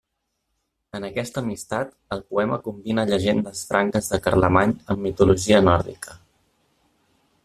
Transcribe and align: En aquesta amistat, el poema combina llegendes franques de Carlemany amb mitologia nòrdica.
En 0.99 1.03
aquesta 1.09 1.39
amistat, 1.41 1.91
el 2.15 2.23
poema 2.31 2.57
combina 2.69 3.05
llegendes 3.11 3.61
franques 3.73 4.11
de 4.15 4.21
Carlemany 4.29 4.73
amb 4.95 5.05
mitologia 5.09 5.61
nòrdica. 5.71 6.17